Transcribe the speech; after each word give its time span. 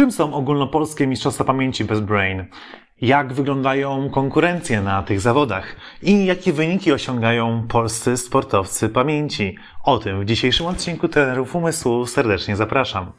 Czym 0.00 0.12
są 0.12 0.34
ogólnopolskie 0.34 1.06
Mistrzostwa 1.06 1.44
Pamięci 1.44 1.84
bez 1.84 2.00
Brain? 2.00 2.44
Jak 3.00 3.32
wyglądają 3.32 4.10
konkurencje 4.10 4.80
na 4.80 5.02
tych 5.02 5.20
zawodach? 5.20 5.76
I 6.02 6.26
jakie 6.26 6.52
wyniki 6.52 6.92
osiągają 6.92 7.66
polscy 7.68 8.16
sportowcy 8.16 8.88
pamięci? 8.88 9.56
O 9.84 9.98
tym 9.98 10.20
w 10.20 10.24
dzisiejszym 10.24 10.66
odcinku 10.66 11.08
Trenerów 11.08 11.56
Umysłu 11.56 12.06
serdecznie 12.06 12.56
zapraszam. 12.56 13.12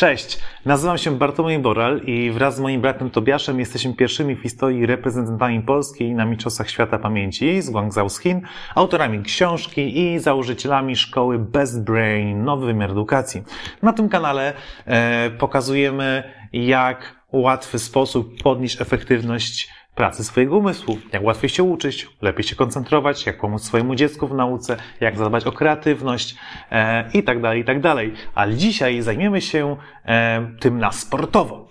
Cześć, 0.00 0.38
nazywam 0.64 0.98
się 0.98 1.18
Bartłomiej 1.18 1.58
Boral 1.58 2.00
i 2.00 2.30
wraz 2.30 2.56
z 2.56 2.60
moim 2.60 2.80
bratem 2.80 3.10
Tobiaszem 3.10 3.60
jesteśmy 3.60 3.94
pierwszymi 3.94 4.34
w 4.34 4.42
historii 4.42 4.86
reprezentantami 4.86 5.62
Polski 5.62 6.14
na 6.14 6.24
Mistrzostwach 6.24 6.70
Świata 6.70 6.98
Pamięci 6.98 7.62
z 7.62 7.70
Guangzhou 7.70 8.08
z 8.08 8.18
Chin, 8.18 8.40
autorami 8.74 9.22
książki 9.22 10.00
i 10.00 10.18
założycielami 10.18 10.96
szkoły 10.96 11.38
Best 11.38 11.84
Brain, 11.84 12.44
nowy 12.44 12.66
wymiar 12.66 12.90
edukacji. 12.90 13.42
Na 13.82 13.92
tym 13.92 14.08
kanale 14.08 14.52
e, 14.86 15.30
pokazujemy, 15.30 16.22
jak 16.52 17.16
łatwy 17.32 17.78
sposób 17.78 18.42
podnieść 18.42 18.80
efektywność 18.80 19.68
pracy 20.00 20.24
swojego 20.24 20.56
umysłu, 20.56 20.98
jak 21.12 21.22
łatwiej 21.22 21.50
się 21.50 21.62
uczyć, 21.62 22.08
lepiej 22.22 22.44
się 22.44 22.56
koncentrować, 22.56 23.26
jak 23.26 23.40
pomóc 23.40 23.62
swojemu 23.62 23.94
dziecku 23.94 24.28
w 24.28 24.34
nauce, 24.34 24.76
jak 25.00 25.18
zadbać 25.18 25.46
o 25.46 25.52
kreatywność 25.52 26.36
e, 26.70 27.10
i 27.14 27.22
tak 27.22 27.40
dalej, 27.40 27.60
i 27.60 27.64
tak 27.64 27.80
dalej. 27.80 28.12
Ale 28.34 28.54
dzisiaj 28.54 29.02
zajmiemy 29.02 29.40
się 29.40 29.76
e, 30.04 30.46
tym 30.60 30.78
na 30.78 30.92
sportowo. 30.92 31.68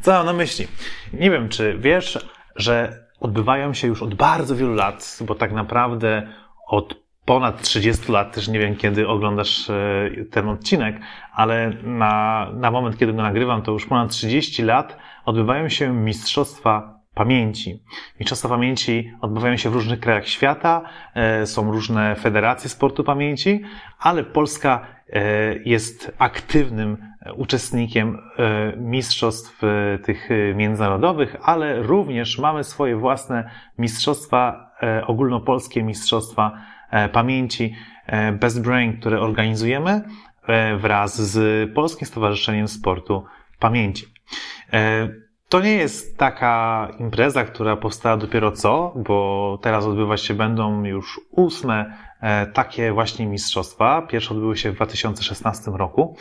Co 0.00 0.12
mam 0.12 0.26
na 0.26 0.32
myśli? 0.32 0.66
Nie 1.12 1.30
wiem, 1.30 1.48
czy 1.48 1.78
wiesz, 1.78 2.28
że 2.56 3.06
odbywają 3.20 3.74
się 3.74 3.88
już 3.88 4.02
od 4.02 4.14
bardzo 4.14 4.56
wielu 4.56 4.74
lat, 4.74 5.18
bo 5.20 5.34
tak 5.34 5.52
naprawdę 5.52 6.28
od 6.68 6.94
ponad 7.24 7.62
30 7.62 8.12
lat, 8.12 8.34
też 8.34 8.48
nie 8.48 8.58
wiem 8.58 8.76
kiedy 8.76 9.08
oglądasz 9.08 9.70
e, 9.70 10.10
ten 10.30 10.48
odcinek, 10.48 11.00
ale 11.34 11.72
na, 11.82 12.46
na 12.54 12.70
moment, 12.70 12.98
kiedy 12.98 13.12
go 13.12 13.22
nagrywam, 13.22 13.62
to 13.62 13.72
już 13.72 13.86
ponad 13.86 14.10
30 14.10 14.62
lat 14.62 14.96
odbywają 15.24 15.68
się 15.68 15.92
mistrzostwa 15.92 17.01
pamięci. 17.14 17.82
Mistrzostwa 18.20 18.48
pamięci 18.48 19.12
odbywają 19.20 19.56
się 19.56 19.70
w 19.70 19.74
różnych 19.74 20.00
krajach 20.00 20.28
świata, 20.28 20.82
e, 21.14 21.46
są 21.46 21.72
różne 21.72 22.16
federacje 22.16 22.70
sportu 22.70 23.04
pamięci, 23.04 23.62
ale 23.98 24.24
Polska 24.24 24.86
e, 25.08 25.22
jest 25.64 26.14
aktywnym 26.18 27.12
uczestnikiem 27.36 28.18
e, 28.38 28.76
mistrzostw 28.76 29.62
tych 30.04 30.28
międzynarodowych, 30.54 31.36
ale 31.42 31.82
również 31.82 32.38
mamy 32.38 32.64
swoje 32.64 32.96
własne 32.96 33.50
mistrzostwa, 33.78 34.72
ogólnopolskie 35.06 35.82
mistrzostwa 35.82 36.58
pamięci 37.12 37.74
Best 38.32 38.62
Brain, 38.62 39.00
które 39.00 39.20
organizujemy 39.20 40.02
wraz 40.78 41.22
z 41.22 41.74
Polskim 41.74 42.06
Stowarzyszeniem 42.06 42.68
Sportu 42.68 43.24
Pamięci. 43.58 44.06
To 45.52 45.60
nie 45.60 45.72
jest 45.72 46.18
taka 46.18 46.88
impreza, 46.98 47.44
która 47.44 47.76
powstała 47.76 48.16
dopiero 48.16 48.52
co, 48.52 48.94
bo 48.96 49.58
teraz 49.62 49.84
odbywać 49.84 50.22
się 50.22 50.34
będą 50.34 50.84
już 50.84 51.20
ósme 51.30 51.94
e, 52.20 52.46
takie 52.46 52.92
właśnie 52.92 53.26
mistrzostwa. 53.26 54.02
Pierwsze 54.02 54.34
odbyły 54.34 54.56
się 54.56 54.70
w 54.70 54.74
2016 54.74 55.70
roku, 55.70 56.16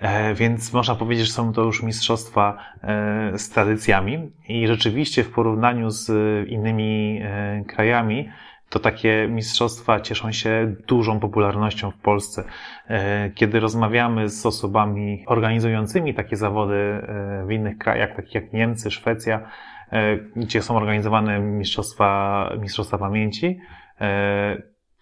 e, 0.00 0.34
więc 0.34 0.72
można 0.72 0.94
powiedzieć, 0.94 1.26
że 1.26 1.32
są 1.32 1.52
to 1.52 1.62
już 1.62 1.82
mistrzostwa 1.82 2.58
e, 2.82 3.38
z 3.38 3.50
tradycjami 3.50 4.32
i 4.48 4.66
rzeczywiście 4.66 5.24
w 5.24 5.30
porównaniu 5.30 5.90
z 5.90 6.08
innymi 6.48 7.20
krajami 7.68 8.28
to 8.70 8.78
takie 8.78 9.28
mistrzostwa 9.28 10.00
cieszą 10.00 10.32
się 10.32 10.74
dużą 10.86 11.20
popularnością 11.20 11.90
w 11.90 11.96
Polsce. 11.96 12.44
E, 12.88 13.30
kiedy 13.30 13.60
rozmawiamy 13.60 14.28
z 14.28 14.46
osobami 14.46 15.24
organizującymi 15.26 16.14
takie 16.14 16.36
zawody 16.36 16.74
e, 16.74 17.44
w 17.46 17.50
innych 17.50 17.78
krajach, 17.78 18.16
takich 18.16 18.34
jak 18.34 18.52
Niemcy, 18.52 18.90
Szwecja, 18.90 19.50
e, 19.92 20.16
gdzie 20.16 20.62
są 20.62 20.76
organizowane 20.76 21.40
mistrzostwa, 21.40 22.50
mistrzostwa 22.60 22.98
pamięci, 22.98 23.60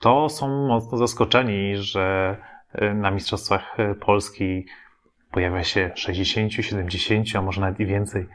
to 0.01 0.29
są 0.29 0.67
mocno 0.69 0.99
zaskoczeni, 0.99 1.77
że 1.77 2.37
na 2.95 3.11
mistrzostwach 3.11 3.77
Polski 4.01 4.67
pojawia 5.31 5.65
się 5.65 5.91
60, 5.95 6.53
70, 6.53 7.27
a 7.35 7.43
może 7.43 7.61
nawet 7.61 7.81
i 7.81 7.87
więcej 7.87 8.27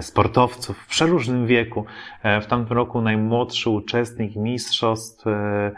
sportowców 0.00 0.78
w 0.78 0.86
przeróżnym 0.86 1.46
wieku. 1.46 1.84
E, 2.22 2.40
w 2.40 2.46
tamtym 2.46 2.76
roku 2.76 3.00
najmłodszy 3.00 3.70
uczestnik 3.70 4.36
mistrzostw 4.36 5.26
e, 5.26 5.72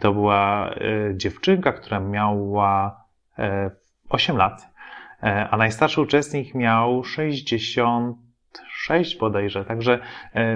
to 0.00 0.12
była 0.12 0.74
dziewczynka, 1.14 1.72
która 1.72 2.00
miała 2.00 3.04
8 4.08 4.36
lat, 4.36 4.68
a 5.50 5.56
najstarszy 5.56 6.00
uczestnik 6.00 6.54
miał 6.54 7.04
66 7.04 9.18
bodajże. 9.18 9.64
Także 9.64 9.98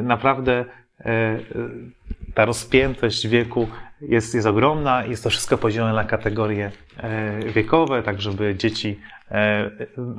naprawdę 0.03 0.65
ta 2.35 2.45
rozpiętość 2.45 3.29
wieku 3.29 3.69
jest, 4.01 4.35
jest 4.35 4.47
ogromna. 4.47 5.05
Jest 5.05 5.25
to 5.25 5.31
wszystko 5.31 5.59
podzielone 5.59 5.93
na 5.93 6.05
kategorie 6.05 6.71
wiekowe, 7.55 8.03
tak 8.03 8.21
żeby 8.21 8.55
dzieci 8.55 9.01
E, 9.31 9.71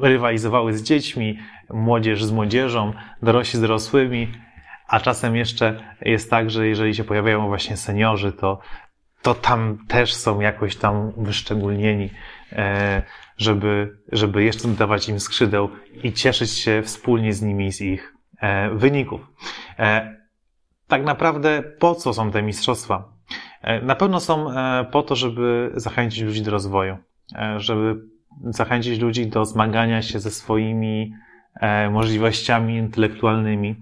rywalizowały 0.01 0.73
z 0.73 0.83
dziećmi, 0.83 1.39
młodzież 1.69 2.25
z 2.25 2.31
młodzieżą, 2.31 2.93
dorośli 3.21 3.59
z 3.59 3.61
dorosłymi, 3.61 4.31
a 4.87 4.99
czasem 4.99 5.35
jeszcze 5.35 5.83
jest 6.01 6.29
tak, 6.29 6.49
że 6.49 6.67
jeżeli 6.67 6.95
się 6.95 7.03
pojawiają 7.03 7.47
właśnie 7.47 7.77
seniorzy, 7.77 8.31
to, 8.31 8.59
to 9.21 9.35
tam 9.35 9.77
też 9.87 10.13
są 10.13 10.39
jakoś 10.39 10.75
tam 10.75 11.11
wyszczególnieni, 11.17 12.09
e, 12.51 13.01
żeby, 13.37 13.97
żeby 14.11 14.43
jeszcze 14.43 14.67
dodawać 14.67 15.09
im 15.09 15.19
skrzydeł 15.19 15.69
i 16.03 16.13
cieszyć 16.13 16.51
się 16.51 16.81
wspólnie 16.83 17.33
z 17.33 17.41
nimi 17.41 17.71
z 17.71 17.81
ich 17.81 18.13
e, 18.41 18.69
wyników. 18.69 19.21
Tak 20.87 21.03
naprawdę 21.03 21.63
po 21.79 21.95
co 21.95 22.13
są 22.13 22.31
te 22.31 22.41
mistrzostwa? 22.41 23.13
Na 23.81 23.95
pewno 23.95 24.19
są 24.19 24.47
po 24.91 25.03
to, 25.03 25.15
żeby 25.15 25.71
zachęcić 25.75 26.21
ludzi 26.21 26.41
do 26.41 26.51
rozwoju, 26.51 26.97
żeby 27.57 28.01
zachęcić 28.43 28.99
ludzi 28.99 29.27
do 29.27 29.45
zmagania 29.45 30.01
się 30.01 30.19
ze 30.19 30.31
swoimi 30.31 31.13
e, 31.61 31.89
możliwościami 31.89 32.75
intelektualnymi, 32.75 33.75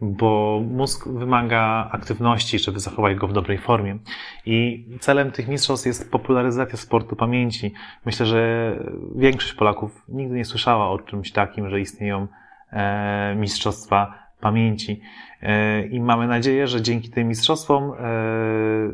bo 0.00 0.60
mózg 0.70 1.08
wymaga 1.08 1.88
aktywności, 1.92 2.58
żeby 2.58 2.80
zachować 2.80 3.16
go 3.16 3.28
w 3.28 3.32
dobrej 3.32 3.58
formie. 3.58 3.98
I 4.46 4.86
celem 5.00 5.32
tych 5.32 5.48
mistrzostw 5.48 5.86
jest 5.86 6.10
popularyzacja 6.10 6.76
sportu 6.76 7.16
pamięci. 7.16 7.72
Myślę, 8.06 8.26
że 8.26 8.72
większość 9.16 9.52
Polaków 9.52 10.04
nigdy 10.08 10.36
nie 10.36 10.44
słyszała 10.44 10.90
o 10.90 10.98
czymś 10.98 11.32
takim, 11.32 11.70
że 11.70 11.80
istnieją 11.80 12.26
e, 12.72 13.34
mistrzostwa 13.34 14.29
pamięci. 14.40 15.00
E, 15.42 15.86
I 15.86 16.00
mamy 16.00 16.26
nadzieję, 16.26 16.66
że 16.66 16.82
dzięki 16.82 17.10
tym 17.10 17.28
mistrzostwom 17.28 17.92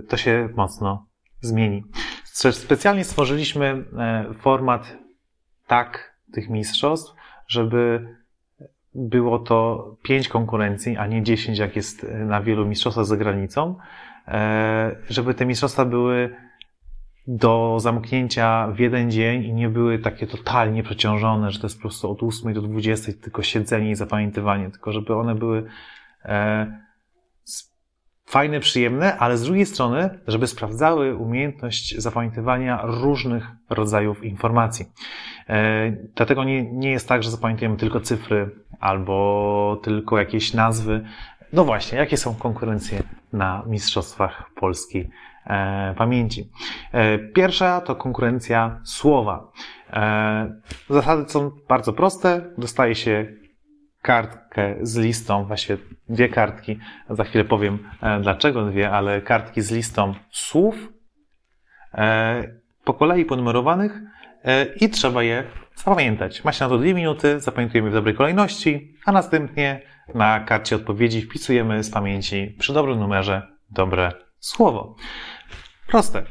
to 0.09 0.17
się 0.17 0.49
mocno 0.57 1.07
zmieni. 1.41 1.84
Specjalnie 2.53 3.05
stworzyliśmy 3.05 3.84
format 4.41 4.97
tak 5.67 6.17
tych 6.33 6.51
mistrzostw, 6.51 7.15
żeby 7.49 8.09
było 8.95 9.39
to 9.39 9.87
pięć 10.03 10.29
konkurencji, 10.29 10.97
a 10.97 11.07
nie 11.07 11.23
dziesięć, 11.23 11.59
jak 11.59 11.77
jest 11.77 12.07
na 12.19 12.43
wielu 12.43 12.67
mistrzostwach 12.67 13.07
za 13.07 13.17
granicą, 13.17 13.77
e, 14.28 14.97
żeby 15.09 15.34
te 15.34 15.47
mistrzostwa 15.47 15.84
były 15.84 16.37
do 17.27 17.77
zamknięcia 17.81 18.69
w 18.69 18.79
jeden 18.79 19.11
dzień 19.11 19.45
i 19.45 19.53
nie 19.53 19.69
były 19.69 19.99
takie 19.99 20.27
totalnie 20.27 20.83
przeciążone, 20.83 21.51
że 21.51 21.61
to 21.61 21.67
jest 21.67 21.77
po 21.77 21.81
prostu 21.81 22.11
od 22.11 22.23
8 22.23 22.55
do 22.55 22.63
20 22.63 23.13
tylko 23.23 23.43
siedzenie 23.43 23.91
i 23.91 23.95
zapamiętywanie, 23.95 24.71
tylko 24.71 24.93
żeby 24.93 25.15
one 25.15 25.35
były 25.35 25.67
e, 26.25 26.87
fajne, 28.27 28.61
przyjemne, 28.61 29.17
ale 29.19 29.39
z 29.39 29.43
drugiej 29.43 29.67
strony, 29.67 30.19
żeby 30.27 30.47
sprawdzały 30.47 31.17
umiejętność 31.17 31.99
zapamiętywania 31.99 32.81
różnych 32.85 33.47
rodzajów 33.71 34.25
informacji. 34.25 34.87
E, 35.49 35.91
dlatego 36.15 36.45
nie, 36.45 36.72
nie 36.72 36.91
jest 36.91 37.09
tak, 37.09 37.22
że 37.22 37.31
zapamiętujemy 37.31 37.77
tylko 37.77 38.01
cyfry 38.01 38.51
albo 38.81 39.81
tylko 39.83 40.19
jakieś 40.19 40.55
nazwy. 40.55 41.05
No 41.53 41.65
właśnie, 41.65 41.99
jakie 41.99 42.17
są 42.17 42.34
konkurencje 42.34 43.03
na 43.33 43.63
Mistrzostwach 43.67 44.51
Polski 44.55 45.09
Pamięci? 45.97 46.51
E, 46.93 47.19
pierwsza 47.19 47.81
to 47.81 47.97
konkurencja 47.97 48.81
słowa. 48.84 49.53
Zasady 50.91 51.28
są 51.28 51.51
bardzo 51.69 51.93
proste. 51.93 52.51
Dostaje 52.59 52.95
się 52.95 53.27
kartkę 54.07 54.75
z 54.83 54.97
listą, 54.97 55.45
właściwie 55.45 55.78
dwie 56.09 56.28
kartki, 56.28 56.78
za 57.10 57.25
chwilę 57.25 57.45
powiem 57.45 57.78
e, 58.03 58.21
dlaczego 58.21 58.65
dwie, 58.65 58.91
ale 58.91 59.22
kartki 59.22 59.63
z 59.63 59.72
listą 59.72 60.15
słów 60.31 60.93
e, 61.95 62.45
po 62.84 62.95
kolei 62.95 63.25
ponumerowanych 63.25 64.01
e, 64.45 64.66
i 64.66 64.91
trzeba 64.91 65.22
je 65.22 65.45
zapamiętać. 65.75 66.45
Ma 66.45 66.53
się 66.53 66.65
na 66.65 66.69
to 66.69 66.78
dwie 66.78 66.95
minuty, 66.95 67.41
zapamiętujemy 67.41 67.91
w 67.91 67.93
dobrej 67.93 68.15
kolejności, 68.15 68.95
a 69.04 69.13
następnie 69.13 69.81
na 70.15 70.41
karcie 70.41 70.77
odpowiedzi 70.77 71.22
wpisujemy 71.22 71.83
z 71.83 71.91
pamięci 71.91 72.57
przy 72.59 72.72
dobrym 72.72 72.98
numerze 72.98 73.43
dobre 73.71 74.13
słowo. 74.39 74.97
Proste. 75.86 76.22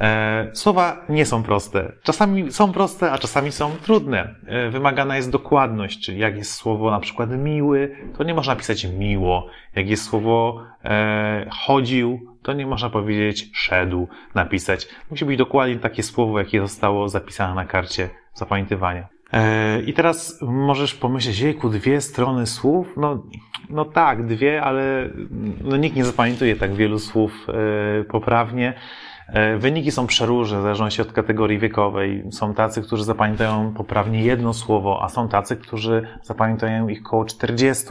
E, 0.00 0.50
słowa 0.52 1.04
nie 1.08 1.26
są 1.26 1.42
proste. 1.42 1.92
Czasami 2.02 2.52
są 2.52 2.72
proste, 2.72 3.12
a 3.12 3.18
czasami 3.18 3.52
są 3.52 3.70
trudne. 3.70 4.34
E, 4.46 4.70
wymagana 4.70 5.16
jest 5.16 5.30
dokładność, 5.30 6.00
czyli 6.00 6.18
jak 6.18 6.36
jest 6.36 6.52
słowo 6.52 6.90
na 6.90 7.00
przykład 7.00 7.30
miły, 7.30 7.96
to 8.18 8.24
nie 8.24 8.34
można 8.34 8.56
pisać 8.56 8.84
miło. 8.84 9.46
Jak 9.74 9.88
jest 9.88 10.04
słowo 10.04 10.64
e, 10.84 11.46
chodził, 11.50 12.36
to 12.42 12.52
nie 12.52 12.66
można 12.66 12.90
powiedzieć 12.90 13.50
szedł, 13.54 14.08
napisać. 14.34 14.88
Musi 15.10 15.24
być 15.24 15.38
dokładnie 15.38 15.76
takie 15.76 16.02
słowo, 16.02 16.38
jakie 16.38 16.60
zostało 16.60 17.08
zapisane 17.08 17.54
na 17.54 17.64
karcie 17.64 18.10
zapamiętywania. 18.34 19.13
E, 19.32 19.80
I 19.80 19.94
teraz 19.94 20.38
możesz 20.42 20.94
pomyśleć, 20.94 21.38
jejku, 21.38 21.68
dwie 21.68 22.00
strony 22.00 22.46
słów? 22.46 22.94
No, 22.96 23.22
no 23.70 23.84
tak, 23.84 24.26
dwie, 24.26 24.62
ale 24.62 25.10
no, 25.64 25.76
nikt 25.76 25.96
nie 25.96 26.04
zapamiętuje 26.04 26.56
tak 26.56 26.74
wielu 26.74 26.98
słów 26.98 27.46
e, 27.48 28.04
poprawnie. 28.04 28.74
E, 29.28 29.58
wyniki 29.58 29.90
są 29.90 30.06
przeróżne, 30.06 30.58
w 30.58 30.62
zależności 30.62 31.02
od 31.02 31.12
kategorii 31.12 31.58
wiekowej. 31.58 32.24
Są 32.30 32.54
tacy, 32.54 32.82
którzy 32.82 33.04
zapamiętają 33.04 33.74
poprawnie 33.74 34.22
jedno 34.22 34.52
słowo, 34.52 35.02
a 35.02 35.08
są 35.08 35.28
tacy, 35.28 35.56
którzy 35.56 36.06
zapamiętają 36.22 36.88
ich 36.88 37.00
około 37.06 37.24
40. 37.24 37.86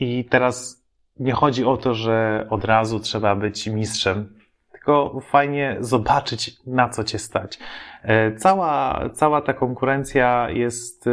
I 0.00 0.24
teraz 0.24 0.82
nie 1.20 1.32
chodzi 1.32 1.64
o 1.64 1.76
to, 1.76 1.94
że 1.94 2.46
od 2.50 2.64
razu 2.64 3.00
trzeba 3.00 3.36
być 3.36 3.66
mistrzem 3.66 4.41
tylko 4.82 5.20
fajnie 5.20 5.76
zobaczyć, 5.80 6.66
na 6.66 6.88
co 6.88 7.04
cię 7.04 7.18
stać. 7.18 7.58
E, 8.02 8.34
cała, 8.34 9.00
cała 9.14 9.42
ta 9.42 9.54
konkurencja 9.54 10.50
jest 10.50 11.06
e, 11.06 11.10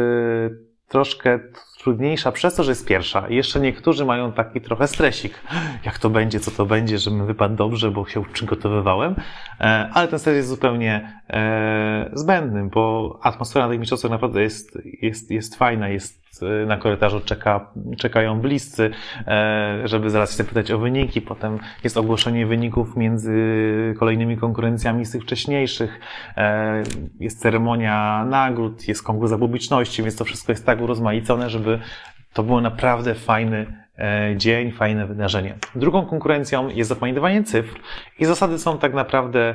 troszkę 0.88 1.38
trudniejsza 1.82 2.32
przez 2.32 2.54
to, 2.54 2.64
że 2.64 2.70
jest 2.70 2.86
pierwsza. 2.86 3.28
I 3.28 3.36
jeszcze 3.36 3.60
niektórzy 3.60 4.04
mają 4.04 4.32
taki 4.32 4.60
trochę 4.60 4.88
stresik. 4.88 5.40
Jak 5.84 5.98
to 5.98 6.10
będzie, 6.10 6.40
co 6.40 6.50
to 6.50 6.66
będzie, 6.66 6.98
żebym 6.98 7.26
wypadł 7.26 7.56
dobrze, 7.56 7.90
bo 7.90 8.06
się 8.06 8.24
przygotowywałem. 8.32 9.14
E, 9.60 9.90
ale 9.92 10.08
ten 10.08 10.18
stres 10.18 10.36
jest 10.36 10.48
zupełnie 10.48 11.20
zbędny, 12.12 12.68
bo 12.68 13.18
atmosfera 13.22 13.66
na 13.66 13.70
tych 13.70 13.80
mistrzostwach 13.80 14.12
naprawdę 14.12 14.42
jest, 14.42 14.78
jest, 15.02 15.30
jest 15.30 15.56
fajna, 15.56 15.88
jest 15.88 16.20
na 16.66 16.76
korytarzu 16.76 17.20
czeka, 17.20 17.72
czekają 17.98 18.40
bliscy, 18.40 18.90
e, 19.26 19.80
żeby 19.84 20.10
zaraz 20.10 20.30
się 20.30 20.36
zapytać 20.36 20.70
o 20.70 20.78
wyniki. 20.78 21.20
Potem 21.20 21.58
jest 21.84 21.96
ogłoszenie 21.96 22.46
wyników 22.46 22.96
między 22.96 23.34
kolejnymi 23.98 24.36
konkurencjami 24.36 25.04
z 25.04 25.10
tych 25.10 25.22
wcześniejszych. 25.22 26.00
E, 26.36 26.82
jest 27.20 27.40
ceremonia 27.40 28.24
nagród, 28.24 28.88
jest 28.88 29.02
konkurs 29.02 29.30
za 29.30 29.38
publiczności, 29.38 30.02
więc 30.02 30.16
to 30.16 30.24
wszystko 30.24 30.52
jest 30.52 30.66
tak 30.66 30.80
urozmaicone, 30.80 31.50
żeby 31.50 31.69
to 32.32 32.42
było 32.42 32.60
naprawdę 32.60 33.14
fajny 33.14 33.66
e, 33.98 34.34
dzień, 34.36 34.72
fajne 34.72 35.06
wydarzenie. 35.06 35.54
Drugą 35.74 36.06
konkurencją 36.06 36.68
jest 36.68 36.88
zapamiętywanie 36.88 37.44
cyfr 37.44 37.80
i 38.18 38.24
zasady 38.24 38.58
są 38.58 38.78
tak 38.78 38.94
naprawdę 38.94 39.54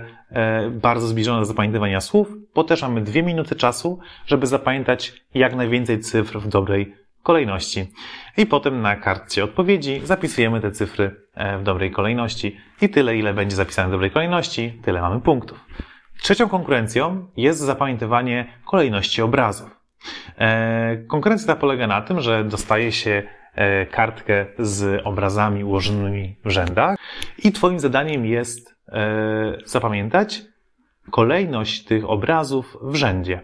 bardzo 0.72 1.08
zbliżone 1.08 1.40
do 1.40 1.46
zapamiętywania 1.46 2.02
słów, 2.02 2.28
bo 2.56 2.64
też 2.64 2.82
mamy 2.82 3.02
dwie 3.02 3.24
minuty 3.24 3.56
czasu, 3.56 4.00
żeby 4.28 4.48
zapamiętać 4.48 5.14
jak 5.34 5.56
najwięcej 5.56 6.00
cyfr 6.00 6.40
w 6.40 6.48
dobrej 6.48 6.96
kolejności. 7.26 7.92
I 8.38 8.46
potem 8.46 8.82
na 8.82 8.96
kartce 8.96 9.44
odpowiedzi 9.44 10.02
zapisujemy 10.04 10.62
te 10.62 10.72
cyfry 10.72 11.16
e, 11.34 11.58
w 11.58 11.64
dobrej 11.64 11.92
kolejności 11.92 12.58
i 12.82 12.90
tyle, 12.90 13.18
ile 13.18 13.34
będzie 13.34 13.56
zapisane 13.56 13.88
w 13.88 13.92
dobrej 13.92 14.12
kolejności, 14.12 14.80
tyle 14.84 15.02
mamy 15.02 15.22
punktów. 15.22 15.66
Trzecią 16.22 16.50
konkurencją 16.50 17.28
jest 17.38 17.60
zapamiętywanie 17.60 18.54
kolejności 18.66 19.22
obrazów. 19.22 19.75
E, 20.38 20.98
konkurencja 20.98 21.48
ta 21.48 21.56
polega 21.56 21.88
na 21.88 22.02
tym, 22.02 22.22
że 22.22 22.44
dostaje 22.44 22.92
się 22.92 23.24
e, 23.56 23.86
kartkę 23.86 24.46
z 24.60 25.02
obrazami 25.06 25.64
ułożonymi 25.64 26.36
w 26.46 26.50
rzędach 26.50 26.98
i 27.44 27.52
Twoim 27.52 27.80
zadaniem 27.80 28.26
jest 28.26 28.76
zapamiętać 29.66 30.42
kolejność 31.12 31.84
tych 31.84 32.10
obrazów 32.10 32.78
w 32.82 32.96
rzędzie. 32.96 33.42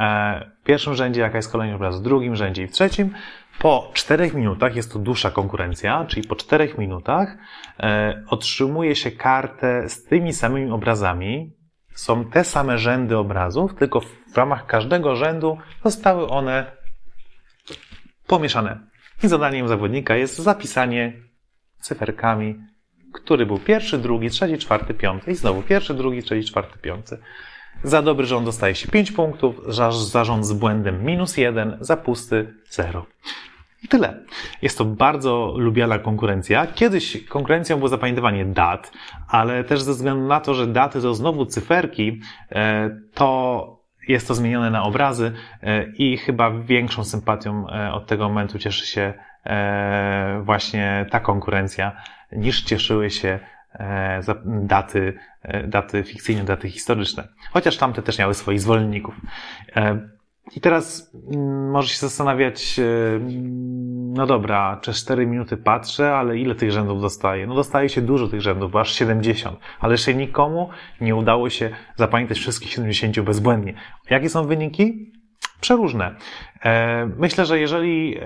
E, 0.00 0.50
w 0.62 0.64
pierwszym 0.64 0.94
rzędzie 0.94 1.20
jaka 1.20 1.36
jest 1.36 1.52
kolejność 1.52 1.76
obrazu, 1.76 1.98
w 1.98 2.02
drugim 2.02 2.36
rzędzie 2.36 2.62
i 2.62 2.66
w 2.66 2.72
trzecim. 2.72 3.14
Po 3.58 3.90
czterech 3.94 4.34
minutach, 4.34 4.76
jest 4.76 4.92
to 4.92 4.98
dłuższa 4.98 5.30
konkurencja, 5.30 6.04
czyli 6.08 6.28
po 6.28 6.36
czterech 6.36 6.78
minutach 6.78 7.36
e, 7.80 8.22
otrzymuje 8.28 8.96
się 8.96 9.10
kartę 9.10 9.88
z 9.88 10.04
tymi 10.04 10.32
samymi 10.32 10.70
obrazami. 10.70 11.52
Są 11.94 12.24
te 12.24 12.44
same 12.44 12.78
rzędy 12.78 13.16
obrazów, 13.16 13.74
tylko 13.74 14.00
w 14.00 14.36
ramach 14.36 14.66
każdego 14.66 15.16
rzędu 15.16 15.58
zostały 15.84 16.28
one 16.28 16.76
pomieszane. 18.26 18.80
I 19.22 19.28
zadaniem 19.28 19.68
zawodnika 19.68 20.16
jest 20.16 20.38
zapisanie 20.38 21.12
cyferkami, 21.80 22.60
który 23.12 23.46
był 23.46 23.58
pierwszy, 23.58 23.98
drugi, 23.98 24.30
trzeci, 24.30 24.58
czwarty, 24.58 24.94
piąty 24.94 25.30
i 25.30 25.34
znowu 25.34 25.62
pierwszy, 25.62 25.94
drugi, 25.94 26.22
trzeci, 26.22 26.48
czwarty, 26.48 26.78
piąty. 26.78 27.18
Za 27.82 28.02
dobry 28.02 28.26
rząd 28.26 28.46
dostaje 28.46 28.74
się 28.74 28.88
5 28.88 29.12
punktów, 29.12 29.60
za, 29.68 30.24
rząd 30.24 30.46
z 30.46 30.52
błędem 30.52 31.04
minus 31.04 31.36
1, 31.36 31.78
za 31.80 31.96
pusty 31.96 32.54
0. 32.70 33.06
I 33.84 33.88
tyle. 33.88 34.14
Jest 34.62 34.78
to 34.78 34.84
bardzo 34.84 35.54
lubiana 35.56 35.98
konkurencja. 35.98 36.66
Kiedyś 36.66 37.26
konkurencją 37.28 37.76
było 37.76 37.88
zapamiętywanie 37.88 38.44
dat, 38.44 38.92
ale 39.28 39.64
też 39.64 39.82
ze 39.82 39.92
względu 39.92 40.26
na 40.26 40.40
to, 40.40 40.54
że 40.54 40.66
daty 40.66 41.02
to 41.02 41.14
znowu 41.14 41.46
cyferki, 41.46 42.20
e, 42.52 42.90
to 43.14 43.84
jest 44.08 44.28
to 44.28 44.34
zmienione 44.34 44.70
na 44.70 44.82
obrazy 44.82 45.32
e, 45.62 45.86
i 45.86 46.16
chyba 46.16 46.50
większą 46.50 47.04
sympatią 47.04 47.68
e, 47.68 47.92
od 47.92 48.06
tego 48.06 48.28
momentu 48.28 48.58
cieszy 48.58 48.86
się 48.86 49.14
właśnie 50.42 51.06
ta 51.10 51.20
konkurencja, 51.20 51.92
niż 52.32 52.62
cieszyły 52.62 53.10
się 53.10 53.38
daty, 54.46 55.18
daty 55.68 56.02
fikcyjne, 56.02 56.44
daty 56.44 56.70
historyczne. 56.70 57.28
Chociaż 57.52 57.76
tamte 57.76 58.02
też 58.02 58.18
miały 58.18 58.34
swoich 58.34 58.60
zwolenników. 58.60 59.14
E, 60.46 60.56
I 60.56 60.60
teraz 60.60 61.14
mm, 61.32 61.70
może 61.70 61.88
się 61.88 61.98
zastanawiać, 61.98 62.80
no 64.14 64.26
dobra, 64.26 64.76
przez 64.76 64.96
4 65.04 65.26
minuty 65.26 65.56
patrzę, 65.56 66.14
ale 66.14 66.38
ile 66.38 66.54
tych 66.54 66.70
rzędów 66.70 67.00
dostaję? 67.00 67.46
No 67.46 67.54
dostaje 67.54 67.88
się 67.88 68.00
dużo 68.00 68.28
tych 68.28 68.40
rzędów, 68.40 68.76
aż 68.76 68.94
70. 68.94 69.58
Ale 69.80 69.94
jeszcze 69.94 70.14
nikomu 70.14 70.68
nie 71.00 71.16
udało 71.16 71.50
się 71.50 71.70
zapamiętać 71.96 72.38
wszystkich 72.38 72.70
70 72.70 73.20
bezbłędnie. 73.20 73.74
Jakie 74.10 74.28
są 74.28 74.46
wyniki? 74.46 75.12
Przeróżne. 75.60 76.14
Myślę, 77.18 77.46
że 77.46 77.58
jeżeli 77.58 78.18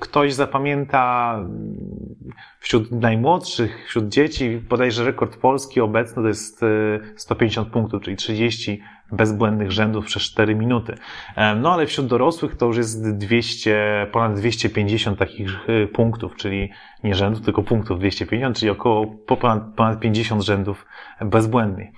ktoś 0.00 0.34
zapamięta 0.34 1.38
wśród 2.60 2.92
najmłodszych, 2.92 3.86
wśród 3.88 4.08
dzieci, 4.08 4.62
bodajże 4.68 5.04
rekord 5.04 5.36
polski 5.36 5.80
obecny 5.80 6.22
to 6.22 6.28
jest 6.28 6.60
150 7.16 7.68
e, 7.68 7.70
punktów, 7.70 8.02
czyli 8.02 8.16
30 8.16 8.82
bezbłędnych 9.12 9.72
rzędów 9.72 10.06
przez 10.06 10.22
4 10.22 10.54
minuty. 10.54 10.94
E, 11.36 11.54
no 11.54 11.72
ale 11.72 11.86
wśród 11.86 12.06
dorosłych 12.06 12.56
to 12.56 12.66
już 12.66 12.76
jest 12.76 13.18
200, 13.18 14.06
ponad 14.12 14.34
250 14.34 15.18
takich 15.18 15.50
e, 15.68 15.86
punktów, 15.86 16.36
czyli 16.36 16.70
nie 17.04 17.14
rzędów, 17.14 17.44
tylko 17.44 17.62
punktów 17.62 17.98
250, 17.98 18.56
czyli 18.56 18.70
około 18.70 19.06
ponad, 19.06 19.62
ponad 19.76 20.00
50 20.00 20.42
rzędów 20.42 20.86
bezbłędnych. 21.20 21.88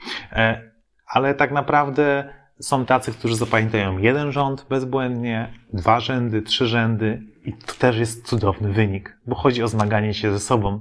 Ale 1.07 1.35
tak 1.35 1.53
naprawdę 1.53 2.35
są 2.61 2.85
tacy, 2.85 3.13
którzy 3.13 3.37
zapamiętają 3.37 3.99
jeden 3.99 4.33
rząd 4.33 4.67
bezbłędnie, 4.71 5.53
dwa 5.73 6.01
rzędy, 6.01 6.43
trzy 6.43 6.67
rzędy 6.67 7.23
i 7.45 7.53
to 7.53 7.75
też 7.75 7.99
jest 7.99 8.27
cudowny 8.27 8.73
wynik, 8.73 9.19
bo 9.27 9.35
chodzi 9.35 9.63
o 9.63 9.69
zmaganie 9.69 10.15
się 10.15 10.33
ze 10.33 10.41
sobą. 10.41 10.81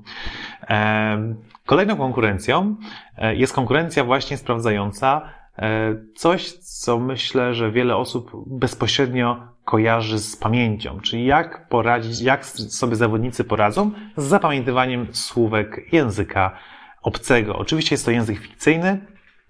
Kolejną 1.66 1.98
konkurencją 1.98 2.76
e, 3.18 3.36
jest 3.36 3.54
konkurencja 3.54 4.04
właśnie 4.04 4.38
sprawdzająca 4.38 5.22
e, 5.22 5.47
coś, 6.16 6.52
co 6.52 7.00
myślę, 7.00 7.54
że 7.54 7.72
wiele 7.72 7.96
osób 7.96 8.32
bezpośrednio 8.48 9.48
kojarzy 9.66 10.20
z 10.20 10.36
pamięcią, 10.36 11.00
czyli 11.00 11.26
jak 11.26 11.68
poradzić, 11.70 12.22
jak 12.22 12.46
sobie 12.46 12.96
zawodnicy 12.96 13.44
poradzą 13.44 13.92
z 14.18 14.24
zapamiętywaniem 14.24 15.08
słówek 15.12 15.94
języka 15.94 16.58
obcego. 17.02 17.56
Oczywiście 17.56 17.94
jest 17.94 18.06
to 18.06 18.12
język 18.12 18.40
fikcyjny, 18.40 19.06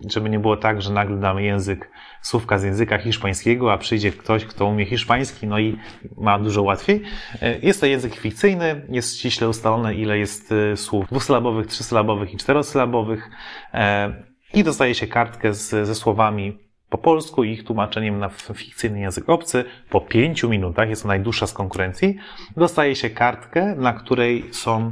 żeby 0.06 0.30
nie 0.30 0.40
było 0.40 0.58
tak, 0.58 0.82
że 0.82 0.94
nagle 0.94 1.18
damy 1.18 1.44
język, 1.44 1.92
słówka 2.22 2.58
z 2.58 2.64
języka 2.64 2.98
hiszpańskiego, 2.98 3.74
a 3.74 3.78
przyjdzie 3.78 4.12
ktoś, 4.12 4.46
kto 4.46 4.66
umie 4.66 4.86
hiszpański, 4.86 5.48
no 5.48 5.60
i 5.60 5.78
ma 6.18 6.40
dużo 6.40 6.64
łatwiej. 6.64 7.02
E, 7.42 7.60
jest 7.60 7.80
to 7.80 7.86
język 7.86 8.16
fikcyjny, 8.16 8.86
jest 8.90 9.18
ściśle 9.18 9.50
ustalone, 9.50 9.96
ile 9.96 10.18
jest 10.18 10.52
e, 10.52 10.78
słów 10.78 11.08
dwusylabowych, 11.08 11.68
trzysylabowych 11.68 12.34
i 12.34 12.38
czterosylabowych 12.38 13.30
e, 13.74 14.14
i 14.58 14.64
dostaje 14.64 14.96
się 14.96 15.08
kartkę 15.08 15.54
z, 15.54 15.88
ze 15.88 15.96
słowami 15.96 16.58
po 16.90 16.98
polsku 16.98 17.44
i 17.44 17.52
ich 17.52 17.64
tłumaczeniem 17.64 18.20
na 18.20 18.30
fikcyjny 18.30 19.00
język 19.00 19.30
obcy. 19.30 19.66
Po 19.90 20.02
pięciu 20.02 20.50
minutach, 20.50 20.90
jest 20.90 21.02
to 21.02 21.08
najdłuższa 21.08 21.48
z 21.48 21.54
konkurencji, 21.54 22.18
dostaje 22.58 22.96
się 22.96 23.10
kartkę, 23.10 23.76
na 23.76 23.94
której 23.94 24.54
są 24.54 24.92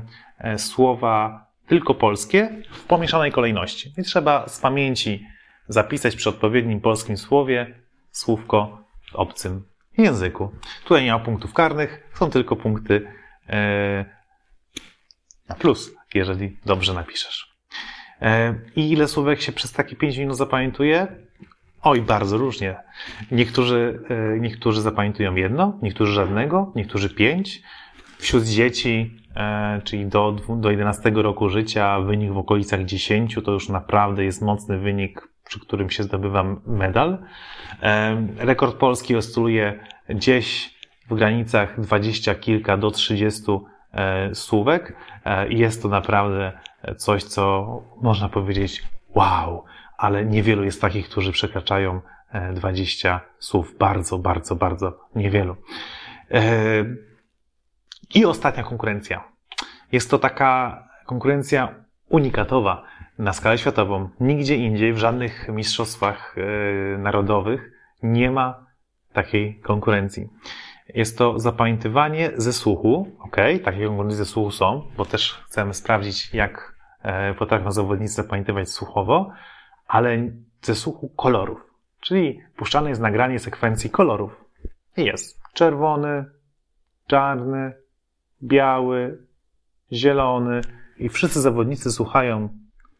słowa 0.58 1.46
tylko 1.68 1.94
polskie 1.94 2.50
w 2.72 2.84
pomieszanej 2.84 3.32
kolejności. 3.32 3.94
I 3.98 4.04
trzeba 4.04 4.48
z 4.48 4.60
pamięci 4.60 5.26
zapisać 5.68 6.16
przy 6.16 6.30
odpowiednim 6.30 6.82
polskim 6.82 7.18
słowie 7.18 7.80
słówko 8.12 8.86
w 9.12 9.16
obcym 9.16 9.64
języku. 9.98 10.52
Tutaj 10.84 11.04
nie 11.04 11.12
ma 11.12 11.20
punktów 11.20 11.54
karnych, 11.54 12.10
są 12.14 12.30
tylko 12.30 12.56
punkty 12.56 13.08
e, 13.50 14.06
na 15.50 15.56
plus, 15.56 15.96
jeżeli 16.14 16.58
dobrze 16.66 16.94
napiszesz. 16.94 17.55
I 18.76 18.92
ile 18.92 19.08
słówek 19.08 19.42
się 19.42 19.52
przez 19.52 19.72
takie 19.72 19.96
5 19.96 20.18
minut 20.18 20.38
zapamiętuje? 20.38 21.08
Oj, 21.82 22.02
bardzo 22.02 22.38
różnie. 22.38 22.76
Niektórzy, 23.32 24.00
niektórzy 24.40 24.82
zapamiętują 24.82 25.36
jedno, 25.36 25.80
niektórzy 25.82 26.14
żadnego, 26.14 26.72
niektórzy 26.76 27.10
pięć. 27.10 27.62
Wśród 28.18 28.44
dzieci, 28.44 29.20
czyli 29.84 30.06
do, 30.06 30.36
do 30.50 30.72
11 30.72 31.12
roku 31.16 31.50
życia, 31.50 32.00
wynik 32.00 32.32
w 32.32 32.38
okolicach 32.38 32.86
10 32.86 33.40
to 33.46 33.52
już 33.52 33.70
naprawdę 33.70 34.24
jest 34.24 34.42
mocny 34.42 34.78
wynik, 34.78 35.28
przy 35.46 35.60
którym 35.60 35.90
się 35.90 36.04
zdobywa 36.04 36.56
medal. 36.68 37.18
Rekord 38.38 38.76
polski 38.76 39.16
oscyluje 39.16 39.80
gdzieś 40.10 40.76
w 41.10 41.16
granicach 41.16 41.82
dwadzieścia 41.82 42.36
kilka 42.36 42.78
do 42.78 42.92
30 42.92 43.52
e, 43.52 43.60
słówek 44.34 44.94
e, 45.25 45.48
i 45.48 45.58
jest 45.58 45.82
to 45.82 45.90
naprawdę 45.90 46.52
coś, 46.98 47.24
co 47.24 47.82
można 48.02 48.30
powiedzieć 48.30 48.84
wow, 49.16 49.64
ale 49.98 50.25
niewielu 50.25 50.64
jest 50.64 50.82
takich, 50.82 51.10
którzy 51.10 51.32
przekraczają 51.32 52.02
20 52.54 53.16
e, 53.16 53.20
słów. 53.40 53.78
Bardzo, 53.78 54.18
bardzo, 54.18 54.56
bardzo 54.56 55.00
niewielu. 55.16 55.56
I 58.16 58.25
ostatnia 58.25 58.64
konkurencja. 58.64 59.24
Jest 59.92 60.12
to 60.12 60.20
taka 60.20 60.84
konkurencja 61.06 61.75
unikatowa 62.10 62.84
na 63.20 63.34
skalę 63.34 63.58
światową. 63.58 64.10
Nigdzie 64.20 64.56
indziej, 64.56 64.94
w 64.94 64.98
żadnych 64.98 65.50
mistrzostwach 65.50 66.36
narodowych 66.98 67.72
nie 68.04 68.32
ma 68.32 68.66
takiej 69.14 69.60
konkurencji. 69.60 70.30
Jest 70.94 71.18
to 71.18 71.39
zapamiętywanie 71.39 72.32
ze 72.36 72.54
słuchu, 72.54 73.08
ok, 73.20 73.36
takie 73.63 73.88
konkurencje 73.88 74.18
ze 74.18 74.25
słuchu 74.25 74.51
są, 74.51 74.92
bo 74.98 75.06
też 75.06 75.34
chcemy 75.34 75.74
sprawdzić, 75.74 76.34
jak 76.34 76.75
e, 77.01 77.34
potrafią 77.34 77.72
zawodnicy 77.72 78.13
zapamiętywać 78.13 78.70
słuchowo, 78.70 79.32
ale 79.88 80.18
ze 80.62 80.75
słuchu 80.75 81.10
kolorów. 81.10 81.60
Czyli 82.01 82.39
puszczane 82.56 82.89
jest 82.89 83.01
nagranie 83.01 83.39
sekwencji 83.39 83.89
kolorów. 83.89 84.46
Jest 84.98 85.39
czerwony, 85.54 86.25
czarny, 87.08 87.74
biały, 88.44 89.18
zielony 89.92 90.62
i 90.98 91.10
wszyscy 91.10 91.42
zawodnicy 91.42 91.92
słuchają 91.92 92.50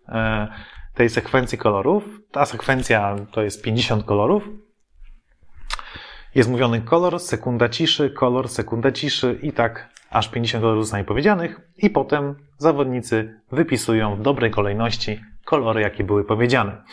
e, 0.08 0.48
tej 0.94 1.10
sekwencji 1.10 1.58
kolorów. 1.58 2.04
Ta 2.32 2.46
sekwencja 2.46 3.15
to 3.32 3.42
jest 3.42 3.63
50 3.63 4.04
kolorów 4.04 4.50
jest 6.36 6.50
mówiony 6.50 6.82
kolor, 6.82 7.20
sekunda 7.20 7.70
ciszy, 7.70 8.10
kolor, 8.10 8.50
sekunda 8.50 8.92
ciszy 8.92 9.39
i 9.42 9.51
tak 9.51 9.89
aż 10.10 10.30
50 10.30 10.62
kolorów 10.62 10.84
zostanie 10.84 11.04
powiedzianych 11.04 11.62
i 11.77 11.89
potem 11.89 12.36
zawodnicy 12.58 13.42
wypisują 13.51 14.15
w 14.15 14.22
dobrej 14.22 14.51
kolejności 14.51 15.22
kolory, 15.46 15.82
jakie 15.82 16.04
były 16.04 16.24
powiedziane. 16.24 16.84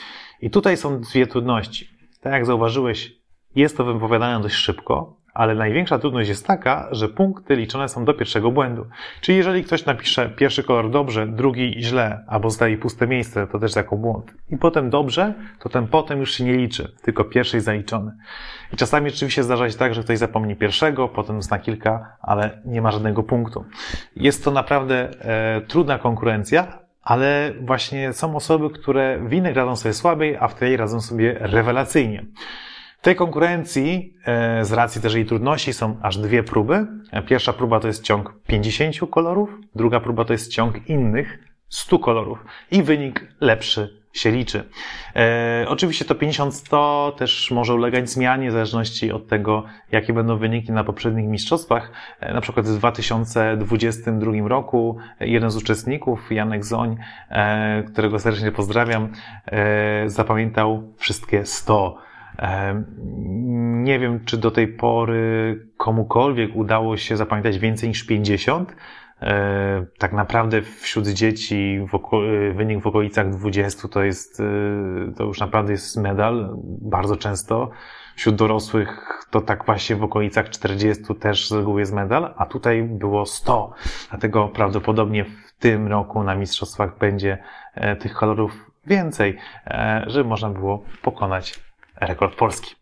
I 0.40 0.50
tutaj 0.50 0.76
są 0.76 1.00
dwie 1.00 1.26
trudności. 1.26 1.88
Tak 2.20 2.32
jak 2.32 2.46
zauważyłeś, 2.46 3.12
jest 3.54 3.76
to 3.76 3.84
wypowiadane 3.84 4.42
dość 4.42 4.54
szybko, 4.54 5.16
ale 5.34 5.54
największa 5.54 5.98
trudność 5.98 6.28
jest 6.28 6.46
taka, 6.46 6.88
że 6.90 7.08
punkty 7.08 7.56
liczone 7.56 7.88
są 7.88 8.04
do 8.04 8.14
pierwszego 8.14 8.50
błędu. 8.50 8.86
Czyli 9.20 9.38
jeżeli 9.38 9.64
ktoś 9.64 9.86
napisze 9.86 10.30
pierwszy 10.30 10.62
kolor 10.62 10.90
dobrze, 10.90 11.26
drugi 11.26 11.74
źle, 11.78 12.24
albo 12.28 12.50
zostawi 12.50 12.76
puste 12.76 13.06
miejsce, 13.06 13.46
to 13.46 13.58
też 13.58 13.76
jako 13.76 13.96
błąd. 13.96 14.34
I 14.50 14.56
potem 14.56 14.90
dobrze, 14.90 15.34
to 15.58 15.68
ten 15.68 15.86
potem 15.86 16.20
już 16.20 16.34
się 16.34 16.44
nie 16.44 16.56
liczy, 16.56 16.92
tylko 17.02 17.24
pierwszy 17.24 17.56
jest 17.56 17.66
zaliczony. 17.66 18.12
I 18.72 18.76
czasami 18.76 19.10
rzeczywiście 19.10 19.42
zdarza 19.42 19.70
się 19.70 19.78
tak, 19.78 19.94
że 19.94 20.02
ktoś 20.02 20.18
zapomni 20.18 20.56
pierwszego, 20.56 21.08
potem 21.08 21.42
zna 21.42 21.58
kilka, 21.58 22.16
ale 22.20 22.62
nie 22.64 22.82
ma 22.82 22.90
żadnego 22.90 23.22
punktu. 23.22 23.64
Jest 24.16 24.44
to 24.44 24.50
naprawdę 24.50 25.08
e, 25.20 25.60
trudna 25.60 25.98
konkurencja, 25.98 26.78
ale 27.02 27.52
właśnie 27.60 28.12
są 28.12 28.36
osoby, 28.36 28.70
które 28.70 29.18
w 29.18 29.32
innych 29.32 29.56
radzą 29.56 29.76
sobie 29.76 29.92
słabiej, 29.92 30.36
a 30.36 30.48
w 30.48 30.54
tej 30.54 30.76
radzą 30.76 31.00
sobie 31.00 31.36
rewelacyjnie. 31.40 32.24
Tej 33.02 33.16
konkurencji, 33.16 34.14
e, 34.24 34.64
z 34.64 34.72
racji 34.72 35.00
też 35.00 35.14
jej 35.14 35.26
trudności, 35.26 35.72
są 35.72 35.96
aż 36.02 36.18
dwie 36.18 36.42
próby. 36.42 36.86
Pierwsza 37.26 37.52
próba 37.52 37.80
to 37.80 37.86
jest 37.86 38.02
ciąg 38.02 38.34
50 38.46 39.10
kolorów, 39.10 39.50
druga 39.74 40.00
próba 40.00 40.24
to 40.24 40.32
jest 40.32 40.52
ciąg 40.52 40.88
innych 40.88 41.38
100 41.68 41.98
kolorów 41.98 42.44
i 42.70 42.82
wynik 42.82 43.26
lepszy 43.40 44.02
się 44.12 44.30
liczy. 44.30 44.64
E, 45.16 45.66
oczywiście 45.68 46.04
to 46.04 46.14
50-100 46.14 47.12
też 47.12 47.50
może 47.50 47.74
ulegać 47.74 48.10
zmianie 48.10 48.48
w 48.48 48.52
zależności 48.52 49.12
od 49.12 49.28
tego, 49.28 49.64
jakie 49.92 50.12
będą 50.12 50.36
wyniki 50.36 50.72
na 50.72 50.84
poprzednich 50.84 51.28
mistrzostwach. 51.28 51.92
E, 52.20 52.34
na 52.34 52.40
przykład 52.40 52.66
w 52.66 52.78
2022 52.78 54.48
roku 54.48 54.96
jeden 55.20 55.50
z 55.50 55.56
uczestników, 55.56 56.32
Janek 56.32 56.64
Zoń, 56.64 56.96
e, 57.30 57.82
którego 57.82 58.18
serdecznie 58.18 58.52
pozdrawiam, 58.52 59.12
e, 59.46 60.08
zapamiętał 60.08 60.92
wszystkie 60.96 61.46
100 61.46 62.11
nie 63.82 63.98
wiem, 63.98 64.24
czy 64.24 64.38
do 64.38 64.50
tej 64.50 64.68
pory 64.68 65.66
komukolwiek 65.76 66.56
udało 66.56 66.96
się 66.96 67.16
zapamiętać 67.16 67.58
więcej 67.58 67.88
niż 67.88 68.06
50. 68.06 68.76
Tak 69.98 70.12
naprawdę 70.12 70.62
wśród 70.62 71.08
dzieci 71.08 71.86
wynik 72.54 72.82
w 72.82 72.86
okolicach 72.86 73.30
20 73.30 73.88
to 73.88 74.02
jest, 74.02 74.40
e, 74.40 74.44
to 75.16 75.24
już 75.24 75.40
naprawdę 75.40 75.72
jest 75.72 75.96
medal, 75.96 76.56
bardzo 76.82 77.16
często. 77.16 77.70
Wśród 78.16 78.34
dorosłych 78.34 79.20
to 79.30 79.40
tak 79.40 79.66
właśnie 79.66 79.96
w 79.96 80.02
okolicach 80.02 80.50
40 80.50 81.14
też 81.14 81.48
z 81.48 81.52
reguły 81.52 81.80
jest 81.80 81.92
medal, 81.92 82.34
a 82.36 82.46
tutaj 82.46 82.82
było 82.82 83.26
100. 83.26 83.72
Dlatego 84.10 84.48
prawdopodobnie 84.48 85.24
w 85.24 85.52
tym 85.58 85.88
roku 85.88 86.22
na 86.22 86.34
mistrzostwach 86.34 86.98
będzie 86.98 87.38
e, 87.74 87.96
tych 87.96 88.14
kolorów 88.14 88.70
więcej, 88.86 89.38
e, 89.66 90.04
żeby 90.06 90.28
można 90.28 90.50
było 90.50 90.84
pokonać 91.02 91.71
rekord 92.00 92.34
polski. 92.34 92.74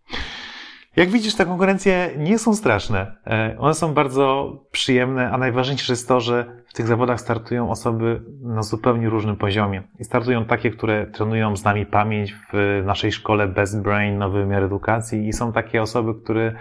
Jak 0.97 1.11
widzisz, 1.11 1.35
te 1.35 1.47
konkurencje 1.47 2.11
nie 2.19 2.39
są 2.39 2.55
straszne. 2.55 3.17
E, 3.27 3.57
one 3.59 3.75
są 3.75 3.95
bardzo 3.95 4.53
przyjemne, 4.71 5.31
a 5.31 5.39
najważniejsze 5.39 5.93
jest 5.93 6.09
to, 6.09 6.21
że 6.21 6.63
w 6.69 6.73
tych 6.73 6.87
zawodach 6.87 7.21
startują 7.21 7.71
osoby 7.71 8.23
na 8.43 8.63
zupełnie 8.63 9.09
różnym 9.09 9.37
poziomie. 9.37 9.83
I 9.99 10.05
startują 10.05 10.45
takie, 10.45 10.71
które 10.71 11.07
trenują 11.07 11.57
z 11.57 11.65
nami 11.65 11.87
pamięć 11.87 12.35
w 12.53 12.83
naszej 12.85 13.13
szkole 13.13 13.49
Best 13.49 13.83
Brain, 13.83 14.19
nowy 14.19 14.41
wymiar 14.41 14.63
edukacji 14.63 15.29
i 15.29 15.33
są 15.33 15.53
takie 15.53 15.83
osoby, 15.83 16.23
które 16.23 16.55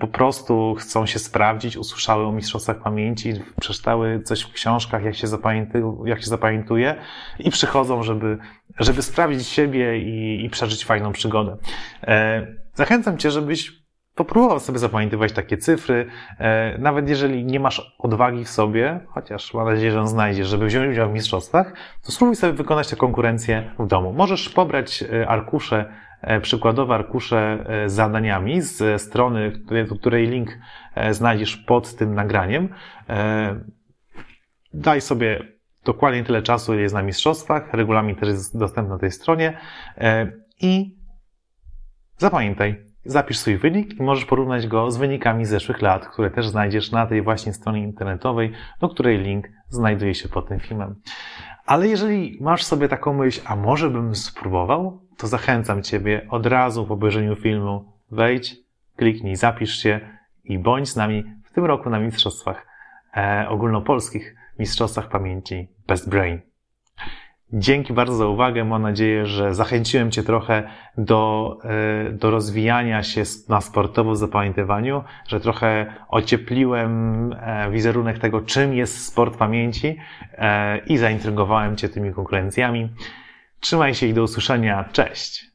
po 0.00 0.06
prostu 0.06 0.74
chcą 0.74 1.06
się 1.06 1.18
sprawdzić, 1.18 1.76
usłyszały 1.76 2.26
o 2.26 2.32
mistrzostwach 2.32 2.82
pamięci, 2.82 3.32
przeczytały 3.60 4.22
coś 4.22 4.42
w 4.42 4.52
książkach, 4.52 5.04
jak 5.04 5.14
się 5.14 5.26
jak 6.04 6.20
się 6.20 6.26
zapamiętuje 6.26 6.94
i 7.38 7.50
przychodzą, 7.50 8.02
żeby, 8.02 8.38
żeby 8.78 9.02
sprawdzić 9.02 9.48
siebie 9.48 9.98
i, 9.98 10.44
i 10.44 10.50
przeżyć 10.50 10.84
fajną 10.84 11.12
przygodę. 11.12 11.56
E, 12.02 12.46
zachęcam 12.74 13.18
Cię, 13.18 13.30
żebyś 13.30 13.80
popróbował 14.14 14.60
sobie 14.60 14.78
zapamiętywać 14.78 15.32
takie 15.32 15.56
cyfry, 15.56 16.06
e, 16.38 16.78
nawet 16.78 17.08
jeżeli 17.08 17.44
nie 17.44 17.60
masz 17.60 17.96
odwagi 17.98 18.44
w 18.44 18.48
sobie, 18.48 19.00
chociaż 19.08 19.54
mam 19.54 19.66
nadzieję, 19.66 19.92
że 19.92 20.00
on 20.00 20.08
znajdziesz, 20.08 20.48
żeby 20.48 20.66
wziąć 20.66 20.92
udział 20.92 21.10
w 21.10 21.12
mistrzostwach, 21.12 21.72
to 22.02 22.12
spróbuj 22.12 22.36
sobie 22.36 22.52
wykonać 22.52 22.88
tę 22.88 22.96
konkurencję 22.96 23.70
w 23.78 23.86
domu. 23.86 24.12
Możesz 24.12 24.48
pobrać 24.48 25.02
e, 25.02 25.28
arkusze, 25.28 25.78
e, 25.78 25.90
przykładowe 26.42 26.94
arkusze 26.94 27.64
z 27.86 27.92
zadaniami 27.92 28.60
z 28.60 29.02
strony, 29.02 29.52
do 29.88 29.96
której 29.96 30.26
link 30.26 30.58
znajdziesz 31.10 31.56
pod 31.56 31.96
tym 31.96 32.14
nagraniem. 32.14 32.68
Daj 34.74 35.00
sobie 35.00 35.40
dokładnie 35.84 36.24
tyle 36.24 36.42
czasu, 36.42 36.72
ile 36.72 36.82
jest 36.82 36.94
na 36.94 37.02
mistrzostwach. 37.02 37.74
Regulamin 37.74 38.16
też 38.16 38.28
jest 38.28 38.58
dostępny 38.58 38.94
na 38.94 38.98
tej 38.98 39.10
stronie 39.10 39.58
i 40.60 40.96
zapamiętaj, 42.18 42.90
Zapisz 43.04 43.38
swój 43.38 43.56
wynik 43.56 44.00
i 44.00 44.02
możesz 44.02 44.24
porównać 44.24 44.66
go 44.66 44.90
z 44.90 44.96
wynikami 44.96 45.44
zeszłych 45.44 45.82
lat, 45.82 46.08
które 46.08 46.30
też 46.30 46.48
znajdziesz 46.48 46.92
na 46.92 47.06
tej 47.06 47.22
właśnie 47.22 47.52
stronie 47.52 47.82
internetowej, 47.82 48.52
do 48.80 48.88
której 48.88 49.18
link 49.18 49.48
znajduje 49.68 50.14
się 50.14 50.28
pod 50.28 50.48
tym 50.48 50.60
filmem. 50.60 50.94
Ale 51.66 51.88
jeżeli 51.88 52.38
masz 52.40 52.64
sobie 52.64 52.88
taką 52.88 53.14
myśl, 53.14 53.40
a 53.44 53.56
może 53.56 53.90
bym 53.90 54.14
spróbował, 54.14 55.02
to 55.20 55.26
zachęcam 55.26 55.82
Ciebie 55.82 56.26
od 56.28 56.46
razu 56.46 56.86
po 56.86 56.94
obejrzeniu 56.94 57.36
filmu 57.36 57.92
wejdź, 58.10 58.56
kliknij, 58.96 59.36
zapisz 59.36 59.82
się 59.82 60.00
i 60.44 60.58
bądź 60.58 60.88
z 60.88 60.96
nami 60.96 61.24
w 61.44 61.52
tym 61.52 61.64
roku 61.64 61.90
na 61.90 61.98
mistrzostwach 61.98 62.66
e, 63.16 63.46
ogólnopolskich, 63.48 64.34
mistrzostwach 64.58 65.08
pamięci 65.08 65.68
Best 65.86 66.10
Brain. 66.10 66.40
Dzięki 67.52 67.92
bardzo 67.92 68.14
za 68.14 68.26
uwagę. 68.26 68.64
Mam 68.64 68.82
nadzieję, 68.82 69.26
że 69.26 69.54
zachęciłem 69.54 70.10
Cię 70.10 70.22
trochę 70.22 70.62
do, 70.98 71.56
e, 71.64 72.12
do 72.12 72.30
rozwijania 72.30 73.02
się 73.02 73.22
na 73.48 73.60
sportowo 73.60 74.16
zapamiętywaniu, 74.16 75.04
że 75.28 75.40
trochę 75.40 75.94
ociepliłem 76.08 77.32
e, 77.32 77.70
wizerunek 77.70 78.18
tego, 78.18 78.40
czym 78.40 78.74
jest 78.74 79.06
sport 79.06 79.36
pamięci 79.36 79.96
e, 80.32 80.78
i 80.78 80.98
zaintrygowałem 80.98 81.76
Cię 81.76 81.88
tymi 81.88 82.14
konkurencjami. 82.14 82.88
Trzymaj 83.60 83.94
się 83.94 84.06
i 84.06 84.14
do 84.14 84.22
usłyszenia. 84.22 84.88
Cześć! 84.92 85.49